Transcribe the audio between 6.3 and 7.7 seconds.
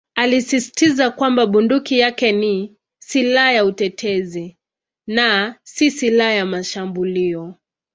ya mashambulio".